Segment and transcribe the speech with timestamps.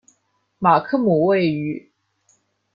[0.57, 1.91] 马克姆位于。